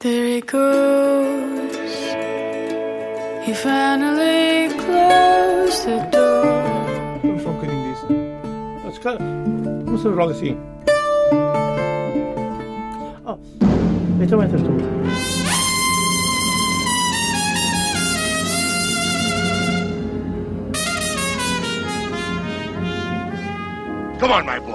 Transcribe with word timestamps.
There 0.00 0.26
it 0.26 0.46
goes. 0.46 1.74
He 3.44 3.52
finally 3.52 4.68
closed 4.78 5.86
the 5.86 5.98
door. 6.12 6.46
I'm 7.24 7.38
fucking 7.40 7.82
this. 7.82 8.00
That's 8.84 8.98
kind 8.98 9.18
of. 9.18 9.90
What's 9.90 10.04
the 10.04 10.10
wrong 10.12 10.32
thing? 10.34 10.56
Oh, 13.26 13.40
it's 14.22 14.30
a 14.30 14.36
winter 14.38 14.58
storm. 14.58 14.78
Come 24.20 24.30
on, 24.30 24.46
my 24.46 24.60
boy. 24.60 24.67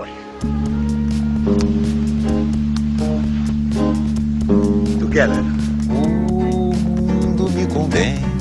Together. 5.14 5.44
O 5.92 6.74
mundo 6.74 7.48
me 7.50 7.68
condena 7.68 8.33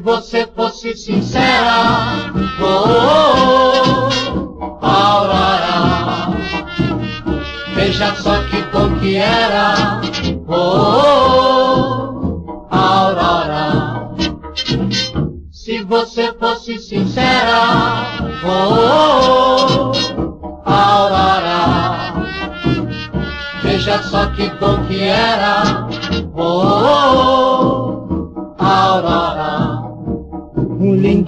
você 0.00 0.46
fosse 0.46 0.96
sincera, 0.96 2.32
oh, 2.60 2.64
oh, 2.88 4.08
oh, 4.80 4.86
Aurora, 4.86 6.36
veja 7.74 8.14
só 8.16 8.42
que 8.44 8.62
bom 8.72 8.98
que 8.98 9.16
era, 9.16 10.00
oh, 10.48 10.54
oh, 10.54 11.46
oh, 12.70 12.74
Aurora. 12.74 14.10
Se 15.52 15.82
você 15.82 16.32
fosse 16.32 16.78
sincera, 16.78 18.16
oh, 18.42 18.48
oh, 18.74 19.92
oh, 20.16 20.70
Aurora, 20.70 22.14
veja 23.62 24.02
só 24.02 24.26
que 24.30 24.48
bom 24.58 24.82
que 24.86 25.02
era, 25.02 25.59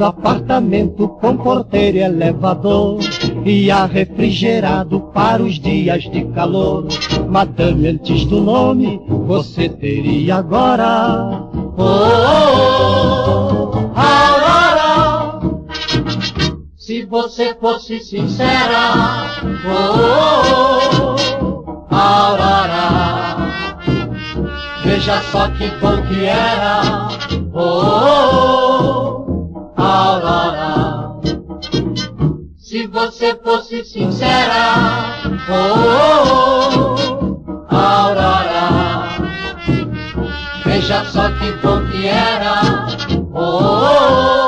Lindo 0.03 0.07
apartamento 0.07 1.09
com 1.09 1.37
porteiro 1.37 1.99
e 1.99 2.01
elevador 2.01 2.99
e 3.45 3.71
ar 3.71 3.89
refrigerado 3.89 5.01
para 5.15 5.41
os 5.41 5.61
dias 5.61 6.03
de 6.11 6.25
calor. 6.25 6.89
Madame, 7.29 7.87
antes 7.87 8.25
do 8.25 8.41
nome, 8.41 9.01
você 9.07 9.69
teria 9.69 10.37
agora. 10.37 11.47
Oh, 11.79 11.85
oh, 11.85 13.71
oh, 13.77 13.93
Aurora, 13.95 15.41
se 16.77 17.05
você 17.05 17.55
fosse 17.55 18.01
sincera. 18.01 19.29
Oh, 19.65 19.83
oh, 20.99 21.87
oh, 21.91 21.95
Aurora. 21.95 23.13
Veja 24.85 25.23
só 25.31 25.49
que 25.51 25.69
bom 25.81 26.03
que 26.09 26.25
era, 26.25 27.09
oh, 27.55 28.62
Aurora. 29.83 31.21
Se 32.57 32.87
você 32.87 33.35
fosse 33.43 33.85
sincera, 33.85 34.77
oh, 35.51 36.95
Aurora. 37.69 39.19
Veja 40.65 41.05
só 41.07 41.29
que 41.33 41.51
bom 41.63 41.85
que 41.91 42.07
era, 42.07 42.87
oh, 43.35 44.42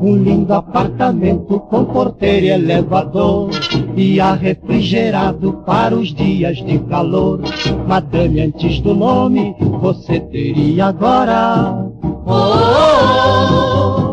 Um 0.00 0.16
lindo 0.16 0.54
apartamento 0.54 1.60
com 1.60 1.84
porteiro 1.84 2.46
e 2.46 2.48
elevador 2.48 3.50
e 3.94 4.18
ar 4.18 4.38
refrigerado 4.38 5.52
para 5.66 5.94
os 5.94 6.14
dias 6.14 6.56
de 6.56 6.78
calor. 6.78 7.40
Madame, 7.86 8.40
antes 8.40 8.80
do 8.80 8.94
nome, 8.94 9.54
você 9.80 10.18
teria 10.18 10.86
agora. 10.86 11.86
Oh, 12.02 12.32
oh, 12.32 14.06
oh, 14.06 14.09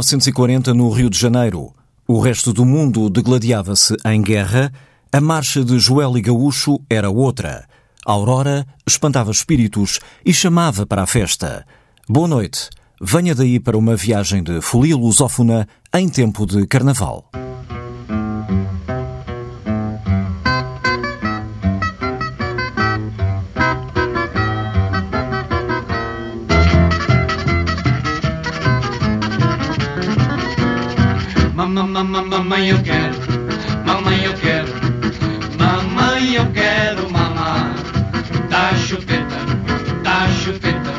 1940 0.00 0.72
no 0.72 0.88
Rio 0.90 1.10
de 1.10 1.18
Janeiro. 1.18 1.74
O 2.08 2.18
resto 2.20 2.52
do 2.52 2.64
mundo 2.64 3.10
degladiava-se 3.10 3.94
em 4.06 4.22
guerra, 4.22 4.72
a 5.12 5.20
marcha 5.20 5.62
de 5.62 5.78
Joel 5.78 6.16
e 6.16 6.22
Gaúcho 6.22 6.80
era 6.88 7.10
outra. 7.10 7.68
A 8.06 8.12
Aurora 8.12 8.66
espantava 8.86 9.30
espíritos 9.30 10.00
e 10.24 10.32
chamava 10.32 10.86
para 10.86 11.02
a 11.02 11.06
festa. 11.06 11.66
Boa 12.08 12.26
noite. 12.26 12.70
Venha 13.00 13.34
daí 13.34 13.60
para 13.60 13.76
uma 13.76 13.94
viagem 13.94 14.42
de 14.42 14.60
folia 14.62 14.96
lusófona 14.96 15.68
em 15.94 16.08
tempo 16.08 16.46
de 16.46 16.66
carnaval. 16.66 17.30
Mamãe, 31.70 32.70
eu 32.70 32.82
quero. 32.82 33.14
Mamãe, 33.86 34.24
eu 34.24 34.34
quero. 34.34 34.72
Mamãe, 35.56 36.34
eu 36.34 36.46
quero 36.50 37.08
mamar. 37.08 37.74
Dá 38.48 38.74
chupeta, 38.74 39.36
dá 40.02 40.26
chupeta, 40.42 40.90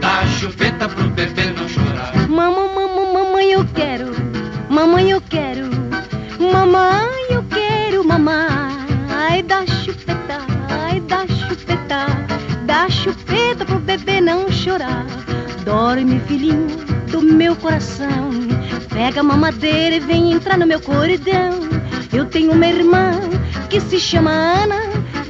dá 0.00 0.26
chupeta 0.26 0.88
pro 0.88 1.08
bebê 1.10 1.52
não 1.56 1.68
chorar. 1.68 2.28
Mamãe, 2.28 2.74
mamãe, 2.74 3.12
mamãe, 3.12 3.52
eu 3.52 3.64
quero. 3.72 4.10
Mamãe, 4.68 5.10
eu 5.12 5.20
quero. 5.20 5.70
Mamãe, 6.40 7.26
eu 7.30 7.44
quero 7.44 8.04
mamar. 8.04 8.86
Ai, 9.10 9.42
dá 9.44 9.64
chupeta, 9.64 10.40
ai, 10.70 10.98
dá 11.06 11.24
chupeta, 11.28 12.06
dá 12.66 12.90
chupeta 12.90 13.64
pro 13.64 13.78
bebê 13.78 14.20
não 14.20 14.50
chorar. 14.50 15.06
Dorme, 15.64 16.18
filhinho 16.26 16.99
do 17.10 17.20
meu 17.22 17.56
coração. 17.56 18.30
Pega 18.88 19.20
a 19.20 19.24
mamadeira 19.24 19.96
e 19.96 20.00
vem 20.00 20.32
entrar 20.32 20.56
no 20.58 20.66
meu 20.66 20.80
corridão. 20.80 21.60
Eu 22.12 22.24
tenho 22.26 22.52
uma 22.52 22.66
irmã 22.66 23.12
que 23.68 23.80
se 23.80 23.98
chama 23.98 24.30
Ana. 24.30 24.80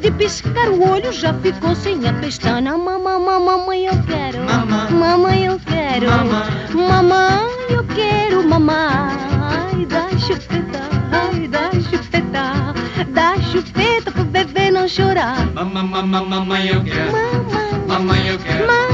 De 0.00 0.10
piscar 0.10 0.68
o 0.70 0.90
olho 0.90 1.12
já 1.12 1.34
ficou 1.34 1.74
sem 1.74 2.08
a 2.08 2.12
pestana. 2.14 2.76
Mamãe, 2.76 3.18
mamãe, 3.18 3.86
eu 3.86 4.02
quero. 4.04 4.38
Mamãe. 4.44 4.90
Mamãe, 4.92 5.44
eu 5.44 5.60
quero. 5.66 6.06
Mamãe. 6.06 6.88
Mamãe, 6.88 7.46
eu 7.68 7.84
quero 7.84 8.48
mamar. 8.48 9.14
Ai, 9.50 9.84
dá 9.84 10.08
chupeta, 10.18 10.80
ai, 11.12 11.46
dá 11.48 11.70
chupeta. 11.72 12.74
Dá 13.12 13.36
chupeta 13.42 14.10
pro 14.10 14.24
bebê 14.24 14.70
não 14.70 14.88
chorar. 14.88 15.46
Mamãe, 15.52 15.84
mamãe, 15.84 16.26
mamãe, 16.26 16.68
eu 16.68 16.82
quero. 16.82 17.12
Mamãe, 17.12 17.86
Mamãe, 17.86 18.28
eu 18.28 18.38
quero. 18.38 18.89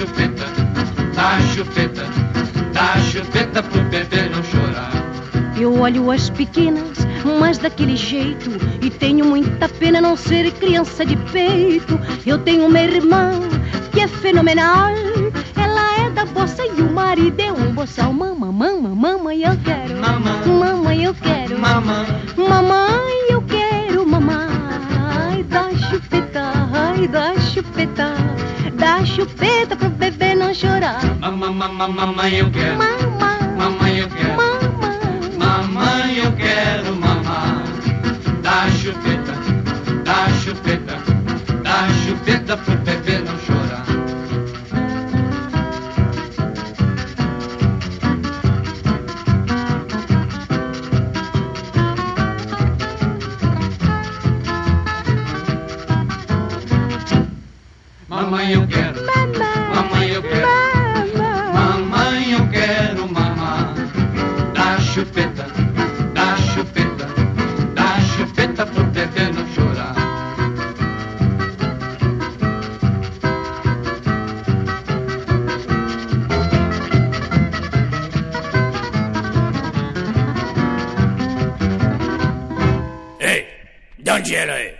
Chupeta, 0.00 0.46
dá 1.14 1.38
chupeta, 1.54 2.06
dá 2.72 2.96
chupeta 3.00 3.62
pro 3.62 3.82
bebê 3.84 4.30
não 4.30 4.42
chorar. 4.42 4.90
Eu 5.60 5.78
olho 5.78 6.10
as 6.10 6.30
pequenas, 6.30 7.06
mas 7.38 7.58
daquele 7.58 7.96
jeito. 7.96 8.50
E 8.80 8.88
tenho 8.88 9.26
muita 9.26 9.68
pena 9.68 10.00
não 10.00 10.16
ser 10.16 10.50
criança 10.52 11.04
de 11.04 11.16
peito. 11.16 12.00
Eu 12.24 12.38
tenho 12.38 12.64
uma 12.66 12.80
irmã 12.80 13.32
que 13.92 14.00
é 14.00 14.08
fenomenal. 14.08 14.94
Ela 15.54 16.06
é 16.06 16.10
da 16.10 16.24
bossa 16.24 16.64
e 16.64 16.80
o 16.80 16.90
marido 16.90 17.38
é 17.38 17.52
um 17.52 17.74
boçal. 17.74 18.10
Mamãe, 18.10 18.50
mamãe, 18.50 18.96
mamãe, 18.96 19.42
eu 19.42 19.58
quero. 19.62 20.00
Mamãe. 20.00 20.46
Mamãe, 20.46 21.04
eu 21.04 21.14
quero. 21.14 21.58
Mamãe, 21.58 22.06
Mamãe, 22.38 23.28
eu 23.28 23.42
quero. 23.42 24.06
Ai, 25.12 25.42
dá 25.42 25.68
chupeta, 25.74 26.52
ai. 26.72 27.06
Dá 27.06 27.39
chupeta 29.14 29.76
pro 29.76 29.90
bebê 29.90 30.34
não 30.34 30.54
chorar. 30.54 31.00
mamãe, 31.20 31.50
mamãe, 31.52 31.92
mamãe, 31.92 32.34
eu 32.36 32.50
quero. 32.50 32.78
Mamãe, 32.78 33.56
Mamãe, 33.58 33.98
eu 33.98 34.08
quero. 34.08 34.36
mamãe. 34.36 35.36
Mamãe, 35.38 36.18
eu 36.18 36.32
quero 36.32 36.96
mamar. 36.96 37.62
Dá 38.42 38.68
chupeta, 38.70 39.32
dá 40.04 40.28
chupeta, 40.42 40.96
dá 41.62 41.88
chupeta 42.04 42.56
pro 42.56 42.76
bebê 42.78 43.18
não 43.18 43.38
chorar. 43.38 43.84
Dá 84.30 84.79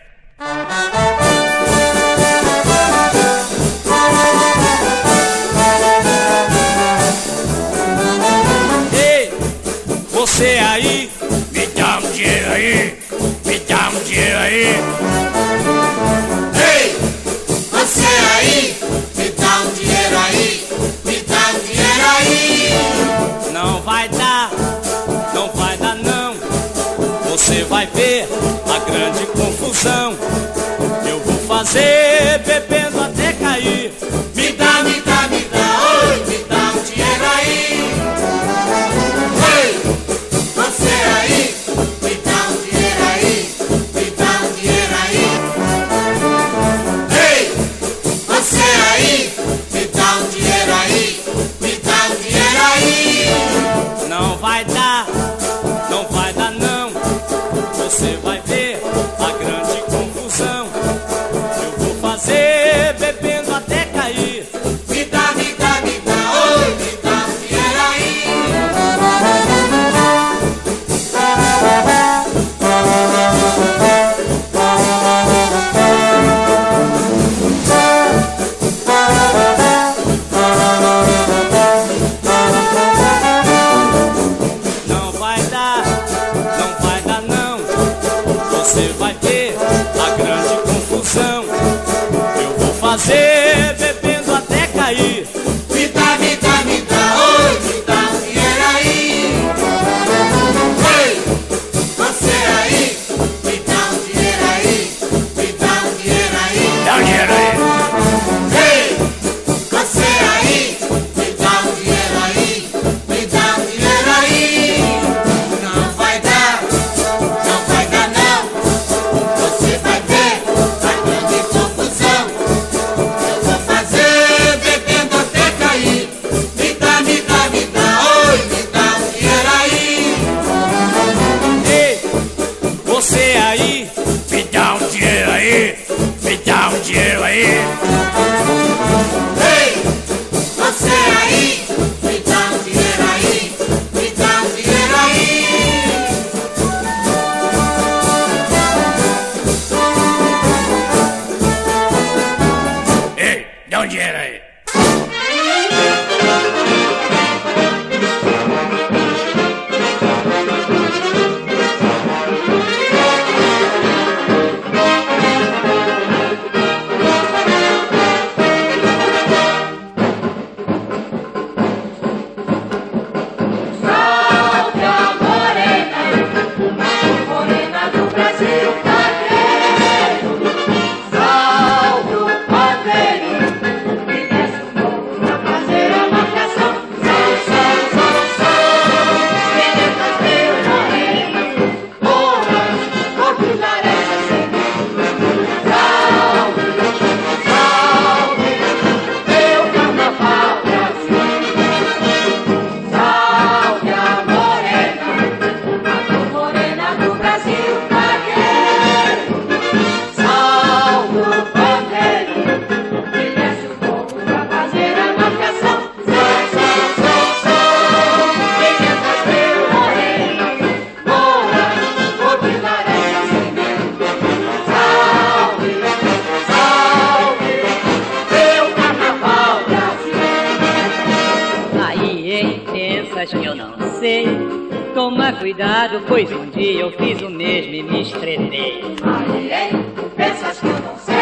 Aí, 238.52 239.52
hein? 239.52 239.86
Pensas 240.16 240.58
que 240.58 240.66
eu 240.66 240.80
não 240.80 240.98
sei? 240.98 241.14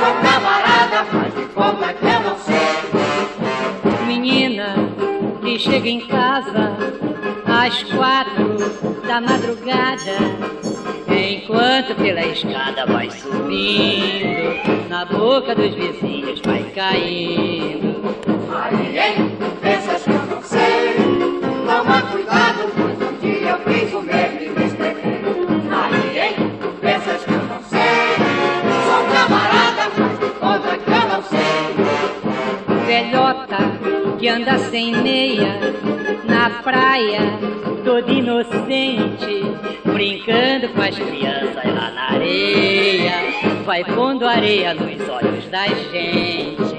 Sou 0.00 0.14
camarada, 0.22 1.06
mas 1.12 1.34
me 1.34 1.46
conta 1.46 1.94
que 1.94 2.04
eu 2.04 2.20
não 2.20 2.36
sei. 2.38 4.06
Menina 4.08 4.74
que 5.40 5.56
chega 5.58 5.88
em 5.88 6.00
casa 6.00 6.76
às 7.46 7.82
quatro 7.84 8.56
da 9.06 9.20
madrugada, 9.20 10.18
enquanto 11.08 11.94
pela 11.94 12.26
escada 12.26 12.86
vai 12.86 13.08
subindo, 13.08 14.88
na 14.88 15.04
boca 15.04 15.54
dos 15.54 15.74
vizinhos 15.74 16.40
vai 16.44 16.64
caindo. 16.74 18.16
Aí, 18.52 18.98
hein? 18.98 19.35
Que 34.18 34.28
anda 34.28 34.58
sem 34.58 34.92
meia 35.02 35.58
na 36.24 36.62
praia, 36.62 37.20
toda 37.84 38.10
inocente, 38.10 39.42
brincando 39.84 40.68
com 40.70 40.80
as 40.80 40.98
crianças 40.98 41.64
lá 41.64 41.90
na 41.90 42.02
areia, 42.14 43.12
vai 43.64 43.84
pondo 43.84 44.26
areia 44.26 44.74
nos 44.74 45.08
olhos 45.08 45.46
da 45.48 45.66
gente. 45.66 46.76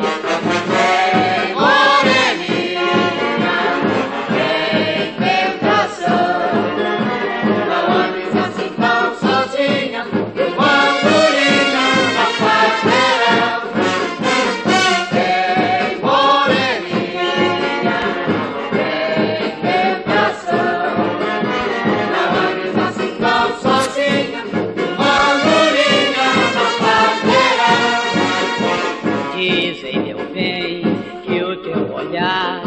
Olhar 31.93 32.61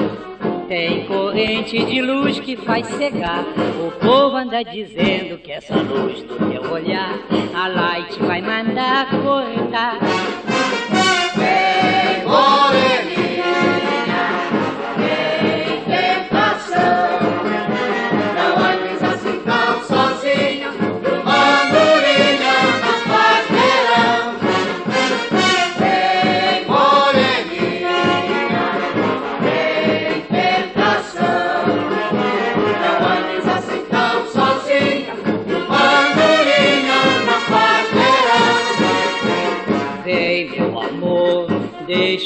tem 0.71 1.05
corrente 1.05 1.85
de 1.85 2.01
luz 2.01 2.39
que 2.39 2.57
faz 2.57 2.87
cegar. 2.87 3.45
O 3.85 3.91
povo 3.99 4.37
anda 4.37 4.63
dizendo 4.63 5.37
que 5.39 5.51
essa 5.51 5.75
luz 5.75 6.23
do 6.23 6.37
teu 6.37 6.71
olhar, 6.71 7.19
a 7.53 7.67
light 7.67 8.17
vai 8.23 8.41
mandar 8.41 9.11
cortar. 9.11 9.99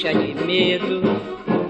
Deixa 0.05 0.19
de 0.19 0.35
medo. 0.45 1.03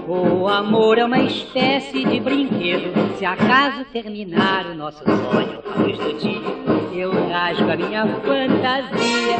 O 0.07 0.47
amor 0.47 0.97
é 0.97 1.05
uma 1.05 1.19
espécie 1.19 2.05
de 2.05 2.19
brinquedo. 2.19 3.17
Se 3.17 3.25
acaso 3.25 3.85
terminar 3.93 4.65
o 4.65 4.75
nosso 4.75 4.99
sonho 4.99 5.59
a 5.73 5.79
luz 5.79 5.97
do 5.97 6.19
dia, 6.19 7.01
eu 7.01 7.11
rasgo 7.29 7.71
a 7.71 7.77
minha 7.77 8.05
fantasia. 8.05 9.37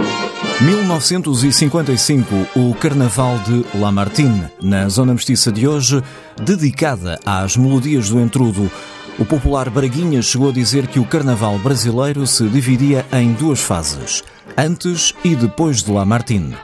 1955, 0.62 2.34
o 2.56 2.74
Carnaval 2.75 3.38
de 3.40 3.66
Lamartine, 3.78 4.46
na 4.62 4.88
Zona 4.88 5.14
Mestiça 5.14 5.52
de 5.52 5.68
hoje, 5.68 6.02
dedicada 6.42 7.20
às 7.25 7.58
melodias 7.58 8.10
do 8.10 8.20
entrudo. 8.20 8.72
O 9.20 9.25
popular 9.25 9.70
Braguinha 9.70 10.22
chegou 10.22 10.50
a 10.50 10.54
dizer 10.54 10.88
que 10.88 11.00
o 11.00 11.06
Carnaval 11.06 11.58
brasileiro 11.60 12.25
se 12.25 12.48
dividia 12.48 13.06
em 13.14 13.34
duas 13.34 13.62
fases, 13.62 14.24
antes 14.58 15.14
e 15.24 15.36
depois 15.36 15.84
de 15.84 15.92
Lamartine. 15.92 16.56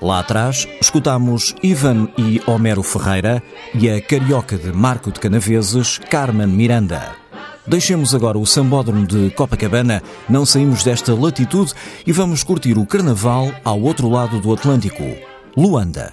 Lá 0.00 0.20
atrás, 0.20 0.68
escutamos 0.80 1.54
Ivan 1.62 2.08
e 2.16 2.40
Homero 2.46 2.82
Ferreira 2.82 3.42
e 3.74 3.90
a 3.90 4.00
carioca 4.00 4.56
de 4.56 4.72
Marco 4.72 5.10
de 5.10 5.18
Canaveses, 5.18 5.98
Carmen 5.98 6.46
Miranda. 6.46 7.16
Deixemos 7.66 8.14
agora 8.14 8.38
o 8.38 8.46
sambódromo 8.46 9.06
de 9.06 9.30
Copacabana, 9.30 10.02
não 10.28 10.46
saímos 10.46 10.84
desta 10.84 11.14
latitude 11.14 11.74
e 12.06 12.12
vamos 12.12 12.42
curtir 12.42 12.78
o 12.78 12.86
carnaval 12.86 13.52
ao 13.64 13.80
outro 13.80 14.08
lado 14.08 14.40
do 14.40 14.54
Atlântico. 14.54 15.04
Luanda. 15.56 16.12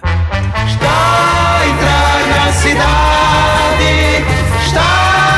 Está 0.68 1.60
a 1.60 1.66
entrar 1.68 2.26
na 2.26 2.52
cidade, 2.52 3.94
está 4.66 4.82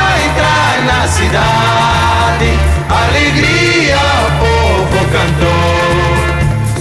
a 0.05 0.25
entrar 0.25 0.83
na 0.85 1.07
cidade, 1.07 2.49
alegria 2.89 3.99
povo 4.39 5.05
cantou. 5.11 5.48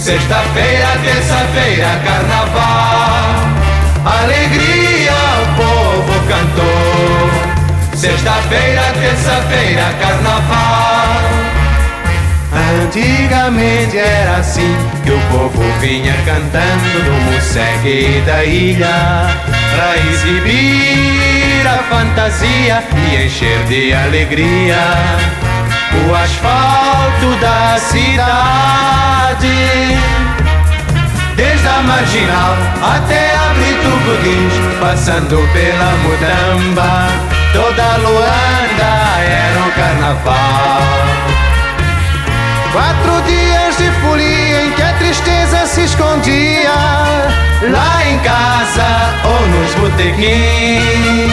Sexta-feira, 0.08 0.86
terça-feira, 1.04 2.00
carnaval, 2.02 3.34
alegria 4.06 5.12
o 5.42 5.46
povo 5.54 6.26
cantou. 6.26 7.94
Sexta-feira, 7.94 8.84
terça-feira, 8.98 9.84
carnaval. 10.00 11.20
Antigamente 12.84 13.98
era 13.98 14.38
assim 14.38 14.74
que 15.04 15.10
o 15.10 15.20
povo 15.30 15.62
vinha 15.78 16.14
cantando 16.24 17.04
no 17.04 17.30
Mussegue 17.30 18.22
da 18.24 18.42
ilha 18.44 19.28
Pra 19.74 19.94
exibir 20.10 21.66
a 21.66 21.82
fantasia 21.90 22.82
e 22.96 23.26
encher 23.26 23.62
de 23.64 23.92
alegria 23.92 24.78
O 26.08 26.14
asfalto 26.14 27.36
da 27.42 27.76
cidade 27.78 29.17
Desde 31.36 31.68
a 31.68 31.82
marginal 31.82 32.56
até 32.82 33.34
a 33.36 33.54
Brito 33.54 33.90
Godins 34.04 34.52
Passando 34.80 35.36
pela 35.52 35.92
Mudamba 36.02 37.08
Toda 37.52 37.96
Luanda 37.98 38.92
era 39.26 39.58
um 39.60 39.70
carnaval. 39.70 40.82
Quatro 42.72 43.22
dias 43.22 43.76
de 43.78 43.90
folia 44.00 44.64
em 44.64 44.72
que 44.72 44.82
a 44.82 44.92
tristeza 44.94 45.66
se 45.66 45.84
escondia 45.84 46.70
Lá 47.70 48.06
em 48.06 48.18
casa 48.20 49.14
ou 49.24 49.46
nos 49.48 49.74
botequins. 49.74 51.32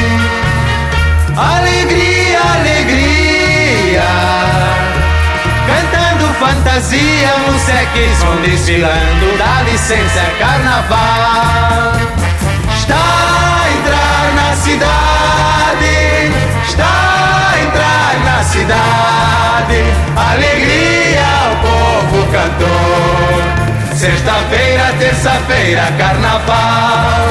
Alegria, 1.37 2.39
alegria 2.39 2.74
Fantasia, 6.45 7.33
museques 7.47 8.19
vão 8.19 8.35
desfilando 8.43 9.35
Dá 9.35 9.63
licença, 9.63 10.21
carnaval. 10.37 11.93
Está 12.71 12.95
a 12.95 13.71
entrar 13.71 14.31
na 14.35 14.55
cidade 14.55 16.31
Está 16.67 17.51
a 17.51 17.59
entrar 17.63 18.13
na 18.25 18.43
cidade. 18.43 19.79
Alegria, 20.15 21.25
o 21.51 21.55
povo 21.65 22.27
cantou 22.31 23.95
Sexta-feira, 23.95 24.93
terça-feira, 24.99 25.91
carnaval. 25.97 27.25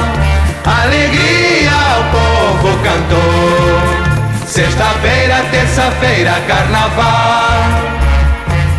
Alegria, 0.82 1.70
o 2.00 2.04
povo 2.10 2.78
cantou 2.82 4.44
Sexta-feira, 4.44 5.44
terça-feira, 5.52 6.32
carnaval 6.48 8.03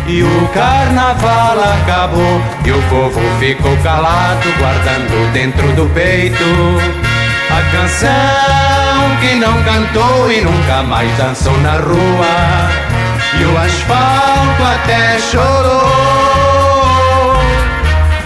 e 0.08 0.22
o 0.22 0.48
carnaval 0.54 1.58
acabou 1.58 2.40
e 2.64 2.70
o 2.70 2.82
povo 2.82 3.20
ficou 3.40 3.76
calado, 3.78 4.48
guardando 4.58 5.32
dentro 5.32 5.66
do 5.72 5.86
peito 5.92 6.44
a 7.50 7.76
canção 7.76 9.16
que 9.20 9.34
não 9.36 9.62
cantou 9.62 10.30
e 10.30 10.40
nunca 10.42 10.82
mais 10.82 11.10
dançou 11.16 11.56
na 11.60 11.72
rua. 11.72 12.70
E 13.38 13.44
o 13.44 13.58
asfalto 13.58 14.62
até 14.62 15.18
chorou. 15.18 15.86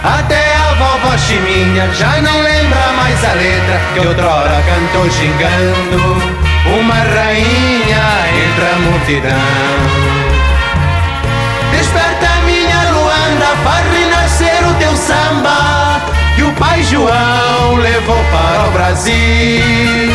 Até 0.03 0.55
a 0.55 0.73
vovó 0.73 1.17
Chiminha 1.17 1.89
já 1.93 2.21
não 2.21 2.41
lembra 2.41 2.93
mais 2.97 3.25
a 3.25 3.33
letra 3.33 3.81
que 3.93 4.07
outrora 4.07 4.63
cantou 4.65 5.09
xingando. 5.09 6.41
uma 6.79 6.93
rainha 6.93 8.03
entre 8.43 8.65
a 8.65 8.79
multidão. 8.79 10.00
Faz 13.63 13.85
renascer 13.93 14.67
o 14.67 14.73
teu 14.75 14.95
samba 14.95 16.01
que 16.35 16.43
o 16.43 16.51
pai 16.53 16.81
João 16.83 17.75
levou 17.75 18.23
para 18.31 18.67
o 18.67 18.71
Brasil. 18.71 20.11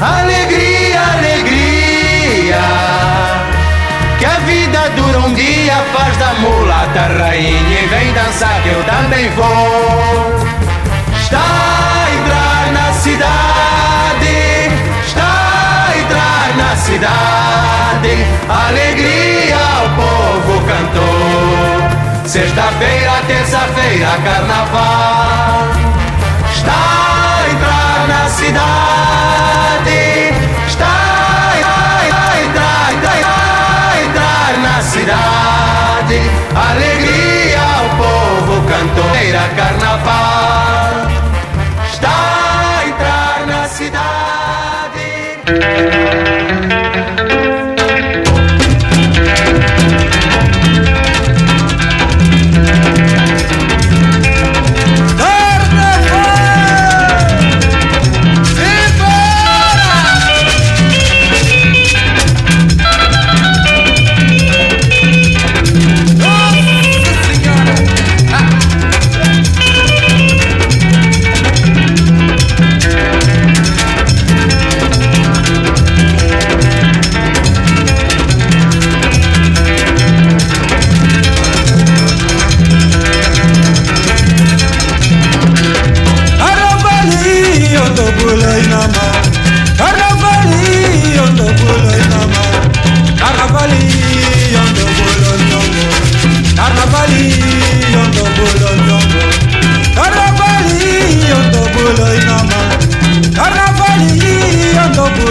Alegria, 0.00 1.00
alegria, 1.14 2.60
que 4.18 4.24
a 4.24 4.38
vida 4.46 4.90
dura 4.96 5.18
um 5.20 5.32
dia, 5.34 5.74
faz 5.92 6.16
da 6.16 6.34
mulata 6.34 7.00
rainha 7.18 7.80
e 7.80 7.86
vem 7.86 8.12
dançar 8.12 8.62
que 8.62 8.68
eu 8.68 8.84
também 8.84 9.30
vou. 9.30 10.34
Está 11.20 12.06
entrar 12.12 12.72
na 12.72 12.92
cidade, 12.92 14.70
está 15.06 15.92
entrar 15.98 16.56
na 16.56 16.76
cidade, 16.76 18.26
alegria 18.48 19.56
o 19.84 19.88
povo. 19.96 20.33
Sexta-feira, 22.34 23.12
terça-feira, 23.28 24.08
carnaval. 24.24 25.68
Está 26.52 26.72
a 26.72 27.48
entrar 27.48 28.08
na 28.08 28.28
cidade, 28.28 29.33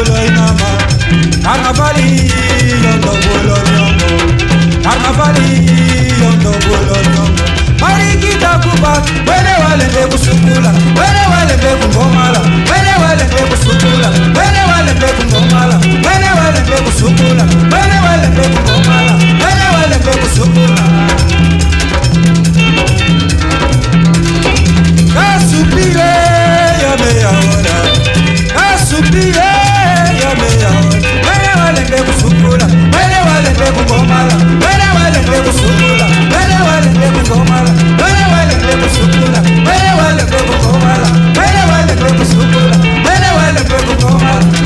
vuelo 0.04 0.26
y 0.26 0.32
mamá, 0.32 0.78
carnavalillo 1.44 2.92
no 3.02 3.12
vuelo 3.12 3.56
ñongo, 3.72 4.84
carnavalillo 4.84 6.30
no 6.44 6.52
vuelo 6.52 6.96
ñongo. 7.14 7.44
Mariquita 7.80 8.60
cuba, 8.62 9.02
wale 9.28 9.86
beku 9.94 10.18
sukula, 10.18 10.72
wele 10.96 11.24
wale 11.32 11.56
beku 11.58 11.88
ngomala, 11.94 12.40
wele 12.40 12.94
wale 13.02 13.24
beku 13.26 13.56
sukula, 13.64 14.10
wele 14.10 14.62
wale 14.72 14.94
beku 14.94 15.24
ngomala, 15.32 15.78
wele 15.78 16.30
wale 16.40 16.62
beku 16.62 16.92
sukula, 17.00 17.44
wele 17.72 17.98
wale 18.06 18.28
beku 18.36 18.60
ngomala, 18.70 19.14
wele 19.44 19.68
wale 19.74 19.98
beku 20.06 20.28
sukula. 20.36 20.84
Kasupire, 25.14 26.14
ya 26.82 26.96
me 26.98 27.20
ya 27.22 27.30
wana 27.30 27.74
kusukula 32.02 32.66
wale 32.94 33.18
wale 43.06 43.30
wale 43.38 43.60
ndekugomala 43.62 44.63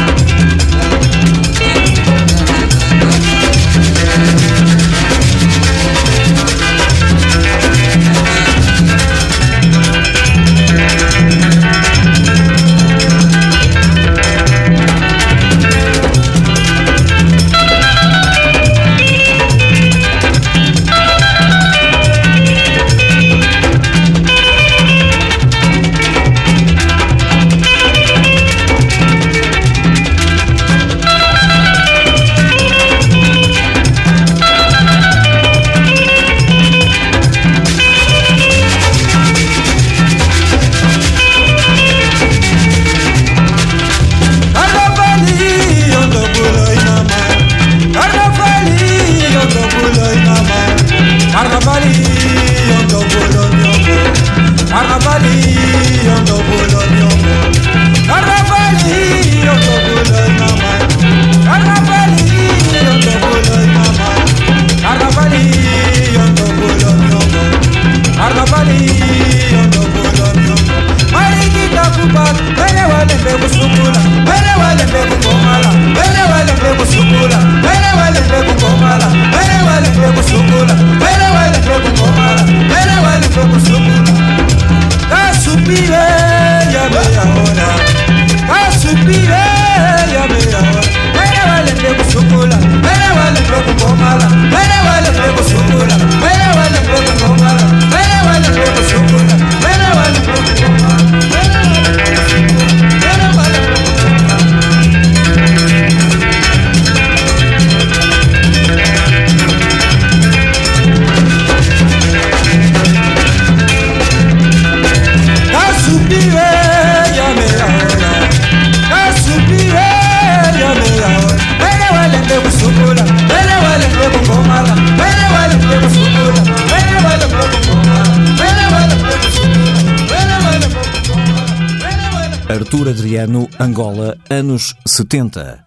Artur 132.77 132.89
Adriano, 132.89 133.49
Angola, 133.59 134.15
anos 134.29 134.75
70. 134.85 135.65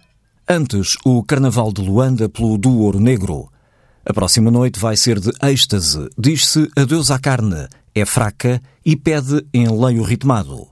Antes, 0.48 0.96
o 1.04 1.24
Carnaval 1.24 1.72
de 1.72 1.82
Luanda 1.82 2.28
pelo 2.28 2.56
Do 2.56 2.78
Ouro 2.78 3.00
Negro. 3.00 3.50
A 4.06 4.14
próxima 4.14 4.48
noite 4.48 4.78
vai 4.78 4.96
ser 4.96 5.18
de 5.18 5.32
êxtase. 5.42 6.08
Diz-se 6.16 6.70
adeus 6.76 7.10
à 7.10 7.18
carne, 7.18 7.66
é 7.96 8.04
fraca 8.04 8.62
e 8.86 8.94
pede 8.94 9.44
enleio 9.52 10.04
ritmado. 10.04 10.68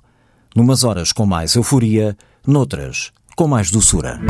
Numas 0.55 0.85
horas 0.85 1.11
com 1.11 1.27
mais 1.27 1.57
euforia, 1.57 2.17
noutras 2.47 3.11
com 3.35 3.49
mais 3.49 3.73
doçura. 3.73 4.21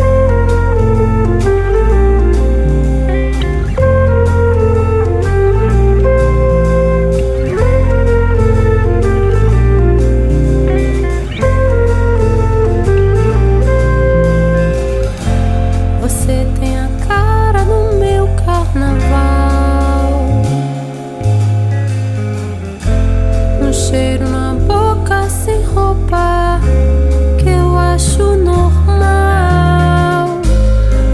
que 27.39 27.49
eu 27.49 27.77
acho 27.77 28.37
normal 28.37 30.41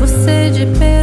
você 0.01 0.51
de 0.51 0.67
pé. 0.79 0.94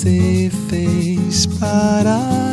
você 0.00 0.50
fez 0.70 1.44
para 1.58 2.49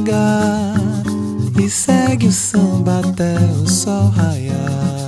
navegar 0.00 0.74
e 1.58 1.68
segue 1.68 2.26
o 2.26 2.32
samba 2.32 3.00
até 3.00 3.34
o 3.62 3.68
sol 3.68 4.08
raiar. 4.10 4.99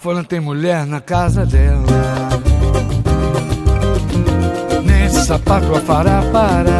falando 0.00 0.26
tem 0.26 0.40
mulher 0.40 0.86
na 0.86 1.00
casa 1.00 1.44
dela. 1.44 1.84
Nesse 4.82 5.26
sapato 5.26 5.74
a 5.74 5.80
fará 5.80 6.22
parar. 6.32 6.79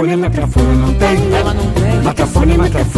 Matafone, 0.00 0.16
matafone 0.16 0.78
não 0.78 0.94
tem, 0.94 1.34
ela 1.34 1.52
não 1.52 1.70
tem. 1.72 2.02
Matafone, 2.02 2.56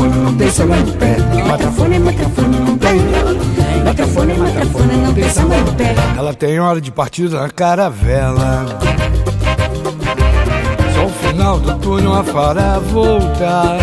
não 0.08 0.36
tem 0.36 0.50
samba 0.52 0.76
de 0.76 0.92
pé. 0.92 1.16
Matafone, 1.48 1.98
matafone 1.98 2.58
não 2.60 2.78
tem, 2.78 3.14
ela 3.14 3.32
não 3.32 3.44
não 4.98 5.12
tem 5.12 5.28
samba 5.28 5.56
de 5.56 5.72
pé. 5.72 5.94
Ela 6.16 6.32
tem 6.32 6.60
hora 6.60 6.80
de 6.80 6.92
partida 6.92 7.40
na 7.40 7.50
caravela. 7.50 8.66
Só 10.94 11.06
o 11.06 11.08
final 11.08 11.58
do 11.58 11.74
túnel 11.78 12.14
a 12.14 12.22
fará 12.22 12.78
voltar. 12.78 13.78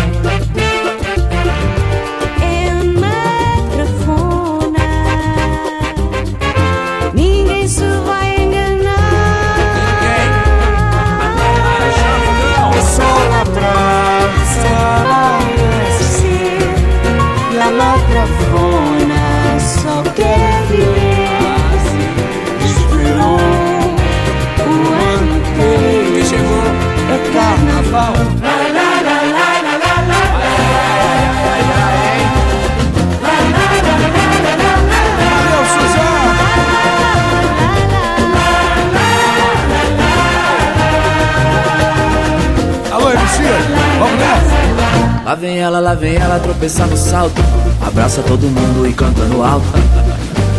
Vem 45.34 45.58
ela, 45.58 45.80
lá 45.80 45.94
vem 45.94 46.16
ela 46.16 46.38
tropeçar 46.38 46.86
no 46.88 46.96
salto. 46.96 47.40
Abraça 47.86 48.22
todo 48.22 48.42
mundo 48.42 48.86
e 48.86 48.92
canta 48.92 49.22
no 49.24 49.44
alto. 49.44 49.66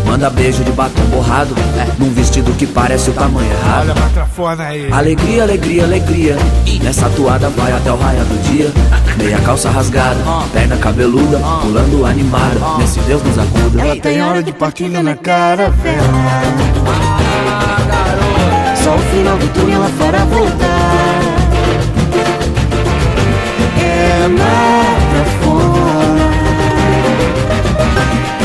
Manda 0.06 0.30
beijo 0.30 0.64
de 0.64 0.72
batom 0.72 1.04
borrado, 1.06 1.56
é, 1.80 1.88
num 1.98 2.10
vestido 2.12 2.52
que 2.54 2.68
parece 2.68 3.10
o 3.10 3.14
tamanho 3.14 3.50
errado. 3.50 3.94
Olha 4.38 4.66
aí. 4.66 4.92
Alegria, 4.92 5.44
alegria, 5.44 5.84
alegria. 5.84 6.38
Nessa 6.84 7.10
toada 7.10 7.50
vai 7.50 7.72
até 7.72 7.92
o 7.92 7.96
raio 7.96 8.20
do 8.26 8.44
dia. 8.50 8.72
Meia 9.18 9.40
calça 9.40 9.70
rasgada, 9.70 10.20
perna 10.52 10.76
cabeluda, 10.78 11.40
pulando 11.62 12.06
animada. 12.06 12.60
Nesse 12.78 13.00
Deus 13.02 13.24
nos 13.24 13.38
acuda. 13.38 13.82
Ela 13.82 13.96
tem 13.98 14.22
hora 14.22 14.44
de 14.44 14.52
partida 14.52 15.02
na 15.02 15.16
caravela. 15.16 15.72
Só 18.84 18.96
o 18.96 19.00
final 19.00 19.38
do 19.38 19.48
túnel 19.54 19.76
ela 19.76 19.90
fará 19.90 20.26
voltar. 20.26 20.71
É 24.24 24.28
matrafona 24.28 25.72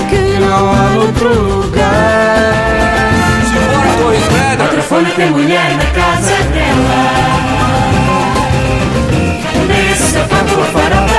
que 0.09 0.39
não 0.39 0.73
há 0.73 0.97
outro 0.97 1.29
lugar. 1.29 2.55
Matrafona 4.59 5.11
tem 5.11 5.31
mulher 5.31 5.77
na 5.77 5.85
casa 5.85 6.37
dela. 6.55 6.99
Nesse 9.69 10.13
sapato 10.13 10.55
ela 10.55 10.65
fará 10.65 11.16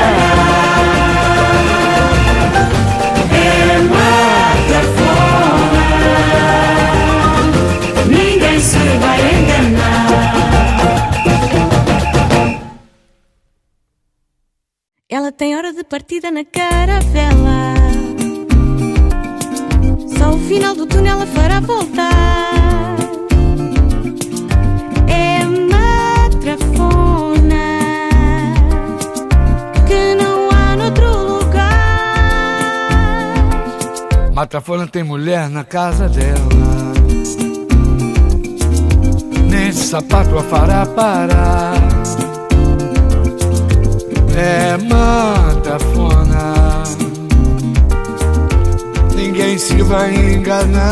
tem 15.37 15.55
hora 15.55 15.71
de 15.71 15.83
partida 15.83 16.31
na 16.31 16.43
caravela. 16.43 17.75
Só 20.17 20.31
o 20.31 20.39
final 20.39 20.75
do 20.75 20.87
túnel 20.87 21.13
ela 21.13 21.27
fará 21.27 21.59
voltar. 21.59 22.95
É 25.07 25.43
matrafona 25.69 26.89
que 29.87 30.15
não 30.15 30.49
há 30.49 30.75
noutro 30.75 31.05
lugar. 31.05 31.53
Matrafona 34.33 34.87
tem 34.87 35.03
mulher 35.03 35.51
na 35.51 35.63
casa 35.63 36.09
dela. 36.09 36.93
Nesse 39.51 39.87
sapato 39.87 40.35
a 40.35 40.43
fará 40.43 40.83
parar. 40.87 41.96
Enganar. 50.47 50.87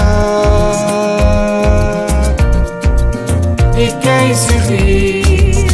E 3.77 3.87
quem 4.01 4.35
se 4.35 4.53
rir 4.67 5.67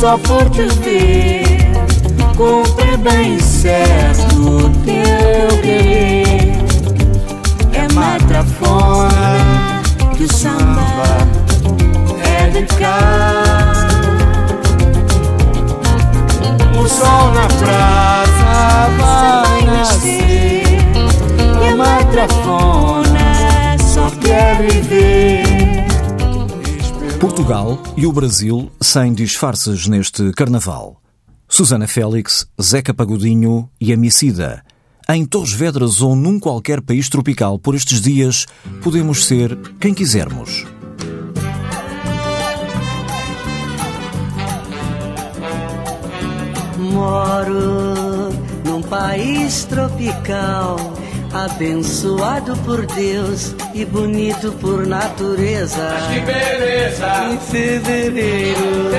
só 0.00 0.18
por 0.18 0.48
te 0.50 0.66
ver 0.80 1.44
Cumpre 2.36 2.96
bem 2.98 3.38
certo 3.40 4.36
o 4.36 4.70
teu 4.84 5.62
querer 5.62 6.52
É 7.72 7.92
matrafona 7.94 9.82
que 10.16 10.24
o 10.24 10.32
samba 10.32 11.26
é 12.22 12.50
de 12.50 12.62
cá 12.76 13.72
O 16.78 16.86
sol 16.86 17.32
na 17.32 17.46
praça 17.48 18.90
vai 18.98 19.62
nascer. 19.62 20.45
Portugal 27.20 27.78
e 27.96 28.06
o 28.06 28.12
Brasil 28.12 28.70
sem 28.80 29.12
disfarces 29.12 29.86
neste 29.86 30.32
carnaval. 30.32 31.00
Susana 31.48 31.86
Félix, 31.86 32.46
Zeca 32.60 32.94
Pagodinho 32.94 33.68
e 33.80 33.92
Amicida. 33.92 34.64
Em 35.08 35.24
Torres 35.24 35.52
Vedras 35.52 36.00
ou 36.00 36.16
num 36.16 36.40
qualquer 36.40 36.80
país 36.80 37.08
tropical 37.08 37.58
por 37.58 37.74
estes 37.74 38.00
dias, 38.00 38.46
podemos 38.82 39.26
ser 39.26 39.56
quem 39.78 39.94
quisermos. 39.94 40.64
Moro 46.78 48.30
num 48.64 48.82
país 48.82 49.64
tropical, 49.64 50.76
abençoado 51.32 52.56
por 52.58 52.86
Deus 52.86 53.54
e 53.74 53.84
bonito 53.84 54.52
por 54.60 54.86
natureza. 54.86 55.96
que 56.12 56.20
beleza! 56.20 57.06
Em 57.30 57.38
fevereiro, 57.38 58.90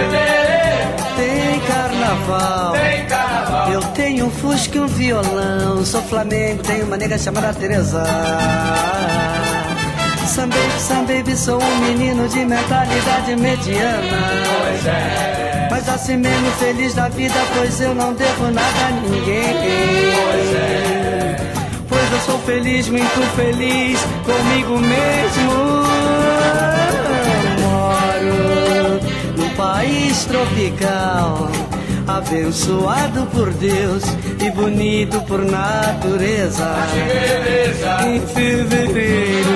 tem 1.16 1.60
carnaval. 1.62 2.74
Tem 2.74 3.06
carnaval. 3.06 3.72
Eu 3.72 3.82
tenho 3.94 4.26
um 4.28 4.32
fusca 4.32 4.78
e 4.78 4.82
um 4.82 4.88
violão, 4.88 5.86
sou 5.86 6.02
flamengo, 6.04 6.64
tenho 6.64 6.86
uma 6.86 6.98
nega 6.98 7.18
chamada 7.18 7.54
Teresa. 7.54 8.04
Sam 10.28 10.50
baby, 10.50 10.80
Sam 10.80 11.06
baby, 11.06 11.36
sou 11.36 11.60
um 11.62 11.78
menino 11.80 12.28
de 12.28 12.46
mentalidade 12.46 13.36
mediana. 13.36 14.18
Pois 14.62 14.86
é. 14.86 15.68
Mas 15.72 15.90
assim 15.90 16.18
mesmo 16.18 16.52
feliz 16.60 16.94
da 16.94 17.08
vida, 17.10 17.34
pois 17.56 17.82
eu 17.82 17.96
não 17.96 18.14
devo 18.14 18.52
nada 18.52 18.86
a 18.88 18.92
ninguém. 18.92 19.56
Pois 20.32 20.54
é. 20.54 21.57
Eu 22.18 22.22
sou 22.24 22.40
feliz, 22.40 22.90
muito 22.90 23.36
feliz 23.36 24.00
comigo 24.26 24.80
mesmo. 24.80 25.54
Moro 27.62 29.00
num 29.38 29.50
país 29.56 30.26
tropical, 30.26 31.48
abençoado 32.08 33.28
por 33.28 33.54
Deus 33.54 34.04
e 34.44 34.50
bonito 34.50 35.22
por 35.28 35.46
natureza. 35.46 36.74
Em 38.08 38.20
fevereiro 38.20 39.50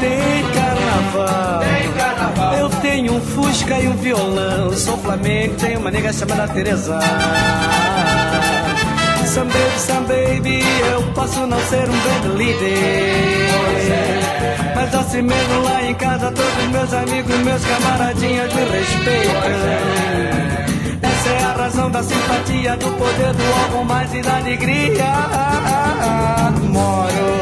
tem 0.00 0.42
carnaval. 0.52 1.60
Tem 1.60 1.92
carnaval. 1.92 2.54
Eu 2.54 2.68
tenho 2.80 3.14
um 3.14 3.20
fusca 3.20 3.78
e 3.78 3.86
um 3.86 3.96
violão, 3.98 4.72
sou 4.72 4.98
flamengo, 4.98 5.54
tenho 5.54 5.78
uma 5.78 5.92
nega 5.92 6.12
chamada 6.12 6.52
Teresa. 6.52 6.98
Some 9.34 9.48
baby, 9.48 9.78
some 9.78 10.06
baby, 10.06 10.62
eu 10.92 11.02
posso 11.12 11.44
não 11.44 11.58
ser 11.62 11.88
um 11.90 11.98
band 12.04 12.36
líder. 12.36 13.48
Mas 14.76 14.94
assim 14.94 15.22
mesmo 15.22 15.62
lá 15.64 15.82
em 15.82 15.94
casa, 15.94 16.30
todos 16.30 16.68
meus 16.70 16.94
amigos, 16.94 17.36
meus 17.38 17.64
camaradinhas 17.64 18.54
me 18.54 18.62
respeitam. 18.62 19.34
Essa 21.02 21.28
é 21.30 21.42
a 21.42 21.52
razão 21.52 21.90
da 21.90 22.00
simpatia, 22.04 22.76
do 22.76 22.86
poder 22.92 23.32
do 23.32 23.42
algo 23.64 23.84
mais 23.84 24.14
e 24.14 24.22
da 24.22 24.36
alegria. 24.36 25.12
Moro 26.70 27.34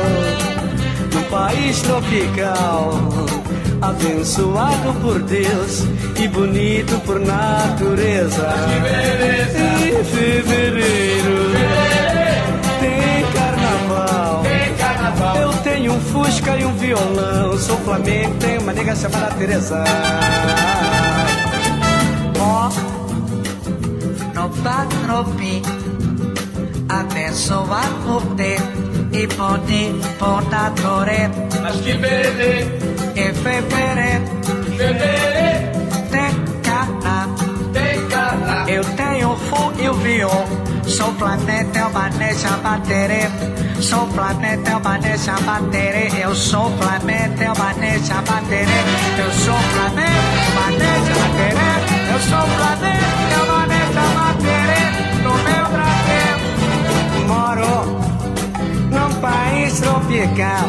num 1.12 1.24
país 1.24 1.82
tropical, 1.82 2.94
abençoado 3.82 4.94
por 5.00 5.20
Deus 5.22 5.82
e 6.16 6.28
bonito 6.28 6.98
por 7.00 7.18
natureza. 7.18 8.54
Em 9.84 10.04
fevereiro 10.04 11.52
tem 12.80 13.26
carnaval. 13.32 14.42
Tem 14.42 14.74
carnaval. 14.76 15.36
Eu 15.36 15.52
tenho 15.64 15.92
um 15.94 16.00
fusca 16.00 16.56
e 16.56 16.64
um 16.64 16.74
violão, 16.74 17.58
sou 17.58 17.76
flamengo, 17.78 18.34
tenho 18.38 18.60
uma 18.60 18.72
nega 18.72 18.94
chamada 18.94 19.34
Teresa. 19.34 19.82
Ó, 22.38 22.70
no 24.34 24.48
patropi, 24.62 25.62
abençoado 26.88 27.94
por 28.06 28.22
Deus 28.34 28.60
e 29.12 29.26
bonito 29.26 30.08
por 30.18 30.48
natureza. 30.48 31.48
Mas 31.60 31.80
que 31.80 31.94
beleza! 31.94 33.01
Em 33.14 33.34
fevereiro 33.34 34.24
tem 36.10 36.32
carnaval. 36.62 37.28
Eu 38.66 38.84
tenho 38.84 39.36
fogo 39.36 39.74
e 39.78 39.88
o 39.88 39.94
viol. 39.94 40.46
Sou 40.86 41.12
planeta, 41.14 41.78
é 41.78 41.84
uma 41.84 42.08
neja 42.10 42.56
baterê. 42.62 43.28
Sou 43.80 44.06
planeta, 44.08 44.70
é 44.70 44.76
uma 44.76 44.98
neja 44.98 45.34
baterê. 45.40 46.08
Eu 46.22 46.34
sou 46.34 46.70
planeta, 46.72 47.44
é 47.44 47.52
uma 47.52 47.72
neja 47.74 48.14
baterê. 48.22 48.80
Eu 49.18 49.30
sou 49.32 49.60
planeta, 49.74 50.10
é 50.10 50.50
uma 50.52 50.70
neja 50.70 51.14
baterê. 51.20 51.72
Eu 52.12 52.20
sou 52.20 52.46
planeta, 52.56 53.34
é 53.34 53.42
uma 53.42 53.66
neja 53.66 54.04
baterê. 54.16 54.82
No 55.22 55.34
meu 55.34 55.66
Brasil. 55.74 56.36
Moro 57.26 57.72
num 58.90 59.12
país 59.20 59.80
tropical, 59.80 60.68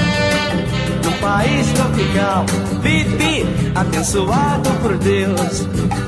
país 1.21 1.67
tropical. 1.73 2.45
Vivi 2.81 3.45
abençoado 3.75 4.69
por 4.81 4.97
Deus 4.97 5.65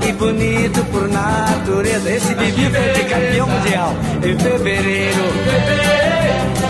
e 0.08 0.12
bonito 0.14 0.84
por 0.92 1.08
natureza. 1.08 2.12
Esse 2.12 2.34
Bibi 2.34 2.70
foi 2.70 2.94
de 2.94 3.04
campeão 3.10 3.48
mundial. 3.48 3.94
Em 4.18 4.38
fevereiro 4.38 5.24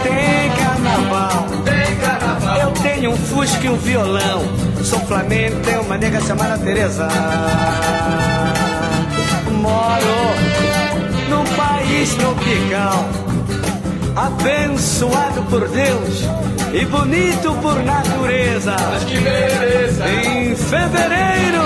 tem 0.04 0.52
carnaval. 0.64 1.48
Eu 2.62 2.72
tenho 2.72 3.12
um 3.12 3.18
fusca 3.18 3.66
e 3.66 3.70
um 3.70 3.78
violão. 3.78 4.44
Sou 4.84 5.00
Flamengo, 5.00 5.60
tenho 5.62 5.82
uma 5.82 5.98
nega 5.98 6.22
chamada 6.22 6.58
Teresa. 6.58 7.08
Moro 9.52 10.34
num 11.30 11.46
país 11.56 12.14
tropical, 12.16 13.06
abençoado 14.16 15.42
por 15.44 15.70
Deus 15.70 16.43
e 16.74 16.86
bonito 16.86 17.54
por 17.62 17.76
natureza. 17.84 18.76
Mas 18.90 19.04
que 19.04 19.18
beleza! 19.20 20.08
Em 20.10 20.56
fevereiro 20.56 21.64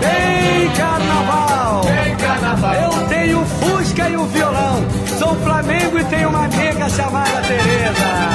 tem 0.00 0.70
carnaval. 0.70 1.82
Carnaval. 2.18 2.74
Eu 2.74 3.08
tenho 3.08 3.44
fusca 3.44 4.08
e 4.08 4.16
um 4.16 4.26
violão. 4.26 4.84
Sou 5.18 5.34
Flamengo 5.36 5.98
e 5.98 6.04
tenho 6.04 6.30
uma 6.30 6.48
nega 6.48 6.88
chamada 6.88 7.42
Teresa. 7.42 8.30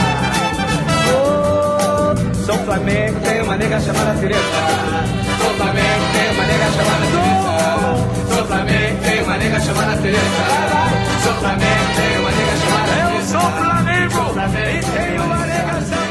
Oh, 1.11 2.35
sou 2.45 2.57
Flamengo, 2.59 3.19
tenho 3.21 3.43
uma 3.43 3.57
nega 3.57 3.79
chamada 3.79 4.13
Teresa. 4.19 4.39
Sou 5.41 5.53
Flamengo, 5.55 6.05
tem 6.13 6.31
uma 6.31 6.45
nega 6.45 6.71
chamada 6.71 7.05
Teresa. 7.11 8.35
Sou 8.35 8.45
Flamengo, 8.45 9.01
tem 9.03 9.23
uma 9.23 9.37
nega 9.37 9.59
chamada 9.59 9.97
Teresa. 10.01 10.21
Sou 11.23 11.33
Flamengo, 11.33 11.95
tem 11.95 12.19
uma 12.19 12.29
nega 12.29 12.57
chamada. 12.57 12.64
Sou 13.25 13.39
Flamengo 13.39 14.33
Flamengo, 14.33 14.77
e 14.77 14.81
tenho 14.81 15.23
uma 15.23 15.47
uma 15.47 16.04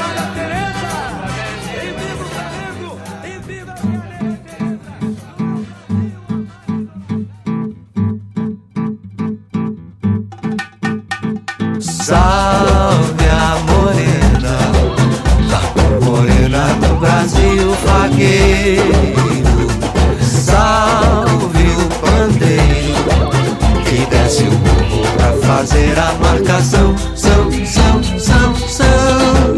fazer 25.45 25.97
a 25.97 26.13
marcação. 26.13 26.95
São, 27.15 27.51
são, 27.65 28.19
são, 28.19 28.55
são 28.67 29.57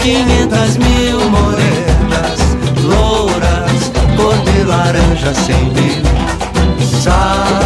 quinhentas 0.00 0.76
mil 0.76 1.20
morenas, 1.30 2.40
louras, 2.82 3.92
cor 4.16 4.36
de 4.44 4.62
laranja 4.64 5.34
sem 5.34 5.64
mil. 5.70 6.04
Salve, 7.02 7.63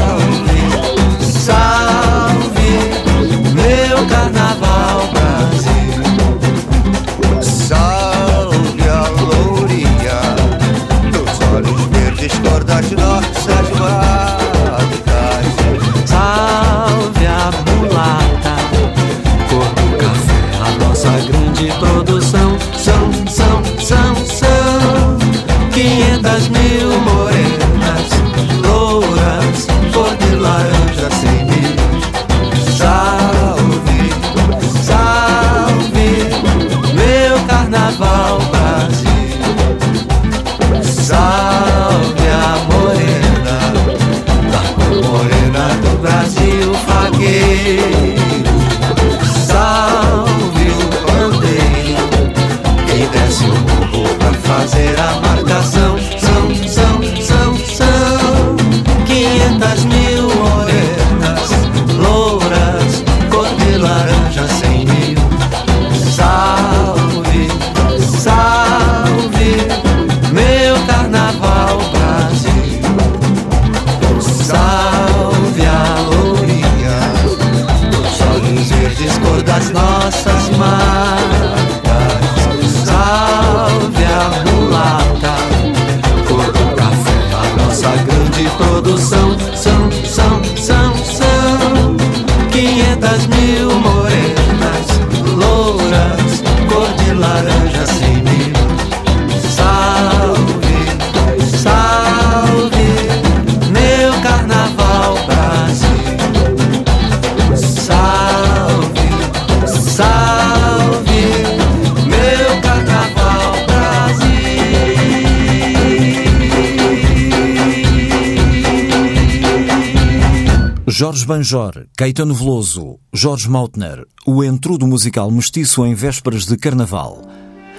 Jorge 121.00 121.24
Banjor, 121.24 121.86
Caetano 121.96 122.34
Veloso, 122.34 122.98
Jorge 123.12 123.48
Mautner, 123.48 124.04
o 124.26 124.42
entrudo 124.42 124.84
musical 124.84 125.30
mestiço 125.30 125.86
em 125.86 125.94
vésperas 125.94 126.44
de 126.44 126.56
Carnaval. 126.56 127.22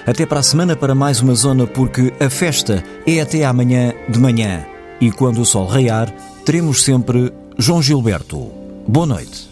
Até 0.07 0.25
para 0.25 0.39
a 0.39 0.43
semana 0.43 0.73
para 0.73 0.95
mais 0.95 1.19
uma 1.19 1.35
zona, 1.35 1.67
porque 1.67 2.13
a 2.17 2.29
festa 2.29 2.81
é 3.05 3.19
até 3.19 3.43
amanhã 3.43 3.93
de 4.07 4.17
manhã. 4.17 4.65
E 5.01 5.11
quando 5.11 5.41
o 5.41 5.45
sol 5.45 5.67
raiar, 5.67 6.09
teremos 6.45 6.81
sempre 6.81 7.33
João 7.57 7.81
Gilberto. 7.81 8.53
Boa 8.87 9.05
noite. 9.05 9.48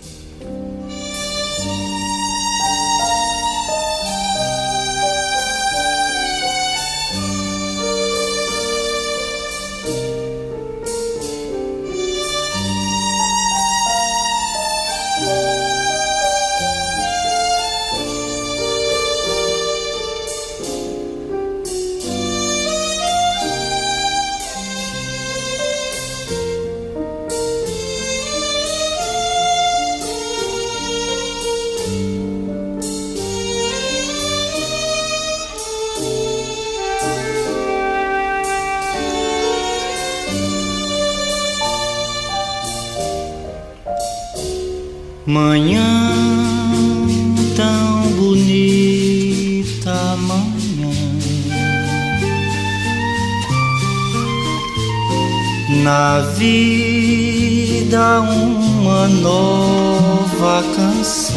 Vida, 56.38 58.22
uma 58.22 59.08
nova 59.08 60.64
canção. 60.76 61.36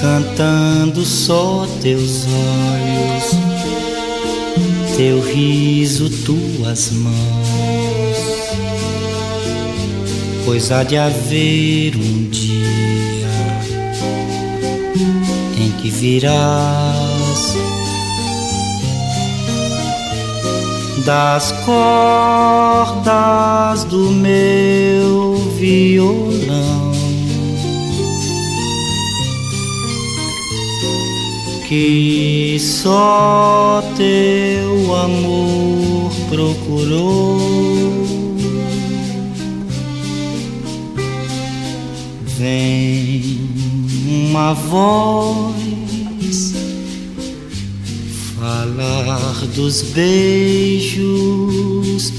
Cantando 0.00 1.04
só 1.04 1.66
teus 1.80 2.26
olhos, 2.26 3.36
teu 4.96 5.20
riso, 5.20 6.10
tuas 6.24 6.90
mãos 6.90 7.54
pois 10.44 10.70
há 10.70 10.82
de 10.82 10.96
haver 10.96 11.96
um 11.96 12.28
dia 12.28 13.28
em 15.58 15.70
que 15.80 15.90
virás 15.90 17.03
das 21.04 21.52
cordas 21.66 23.04
do 23.84 24.10
meu 24.10 25.34
violão 25.58 26.92
que 31.68 32.56
só 32.60 33.82
teu 33.96 34.94
amor 34.94 36.12
procurou. 36.28 37.40
Vem 42.38 43.48
uma 44.06 44.54
voz 44.54 45.54
falar 48.44 49.46
dos 49.54 49.80
beijos 49.80 51.00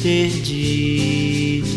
perdidos 0.01 1.69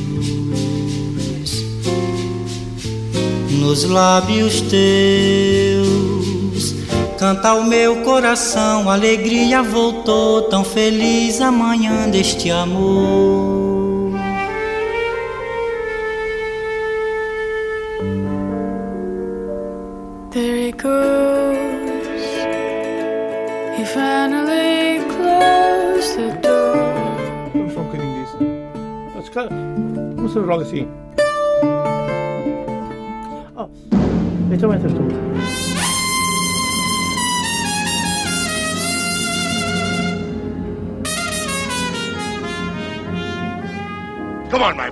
nos 3.51 3.85
lábios 3.85 4.63
teus. 4.63 5.89
Canta 7.19 7.53
o 7.55 7.65
meu 7.65 7.97
coração, 7.97 8.89
alegria 8.89 9.63
voltou, 9.63 10.43
tão 10.43 10.65
feliz 10.65 11.43
amanhã 11.43 12.09
deste 12.09 12.51
amor. 12.51 13.68
policy. 30.59 30.89
Oh, 33.57 33.71
it's 34.51 34.63
a. 34.65 34.69
Come 44.51 44.63
on, 44.63 44.77
my 44.77 44.91